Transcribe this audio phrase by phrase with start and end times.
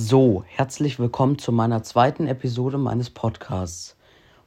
[0.00, 3.96] So, herzlich willkommen zu meiner zweiten Episode meines Podcasts.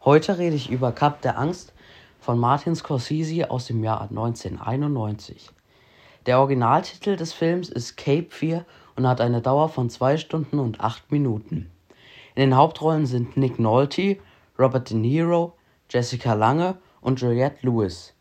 [0.05, 1.73] Heute rede ich über Cup der Angst
[2.21, 5.49] von Martin Scorsese aus dem Jahr 1991.
[6.25, 8.63] Der Originaltitel des Films ist Cape Fear
[8.95, 11.69] und hat eine Dauer von 2 Stunden und 8 Minuten.
[12.35, 14.19] In den Hauptrollen sind Nick Nolte,
[14.57, 15.51] Robert De Niro,
[15.89, 18.13] Jessica Lange und Juliette Lewis.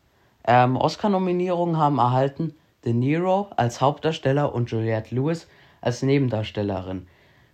[0.48, 2.54] Ähm, Oscar-Nominierungen haben erhalten
[2.84, 5.46] De Niro als Hauptdarsteller und Juliette Lewis
[5.80, 7.06] als Nebendarstellerin,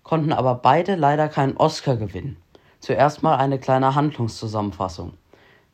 [0.07, 2.37] konnten aber beide leider keinen Oscar gewinnen.
[2.79, 5.15] Zuerst mal eine kleine Handlungszusammenfassung.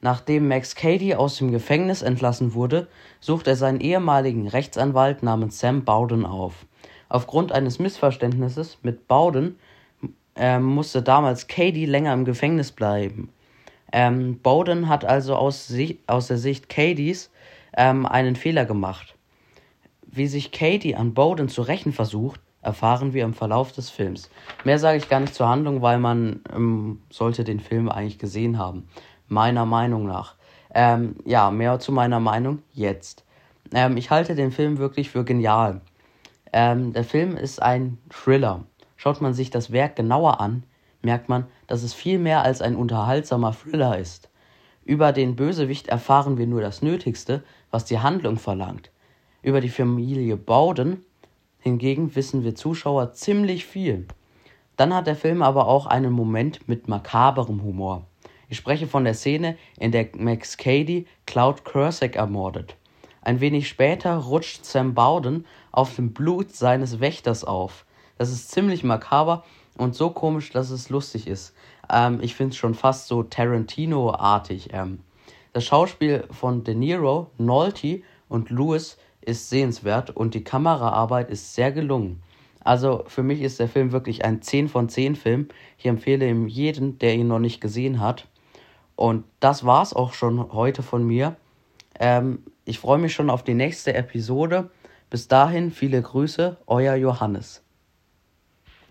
[0.01, 2.89] Nachdem Max Cady aus dem Gefängnis entlassen wurde,
[3.21, 6.65] sucht er seinen ehemaligen Rechtsanwalt namens Sam Bowden auf.
[7.11, 9.59] Aufgrund eines Missverständnisses mit Bowden
[10.35, 13.29] äh, musste damals Cady länger im Gefängnis bleiben.
[13.93, 17.31] Ähm, Bowden hat also aus, si aus der Sicht Cadys
[17.77, 19.15] ähm, einen Fehler gemacht.
[20.07, 24.31] Wie sich Cady an Bowden zu rächen versucht, erfahren wir im Verlauf des Films.
[24.65, 28.59] Mehr sage ich gar nicht zur Handlung, weil man ähm, sollte den Film eigentlich gesehen
[28.59, 28.89] haben.
[29.29, 30.37] Meiner Meinung nach.
[30.75, 33.25] Ähm, ja, mehr zu meiner Meinung jetzt.
[33.75, 35.81] Ähm, ich halte den Film wirklich für genial.
[36.53, 38.65] Ähm, der Film ist ein Thriller.
[38.97, 40.63] Schaut man sich das Werk genauer an,
[41.03, 44.29] merkt man, dass es viel mehr als ein unterhaltsamer Thriller ist.
[44.85, 48.91] Über den Bösewicht erfahren wir nur das Nötigste, was die Handlung verlangt.
[49.43, 51.05] Über die Familie Bowden
[51.63, 54.07] Hingegen wissen wir Zuschauer ziemlich viel.
[54.77, 58.07] Dann hat der Film aber auch einen Moment mit makaberem Humor.
[58.49, 62.77] Ich spreche von der Szene, in der Max Cady Cloud Cursek ermordet.
[63.21, 67.87] Ein wenig später rutscht Sam Bowden auf dem Blut seines Wächters auf.
[68.19, 69.45] Das ist ziemlich makaber
[69.79, 71.55] und so komisch, dass es lustig ist.
[71.89, 74.71] Ähm, ich finde es schon fast so Tarantino-artig.
[74.73, 74.99] Ähm.
[75.53, 81.73] Das Schauspiel von De Niro, Nolte und Lewis ist sehenswert und die Kameraarbeit ist sehr
[81.73, 82.23] gelungen.
[82.65, 85.49] Also für mich ist der Film wirklich ein 10 von 10 Film.
[85.79, 88.29] Ich empfehle ihm jeden, der ihn noch nicht gesehen hat.
[88.95, 91.37] Und das war's auch schon heute von mir.
[91.99, 94.71] Ähm, ich freue mich schon auf die nächste Episode.
[95.11, 97.62] Bis dahin viele Grüße, euer Johannes.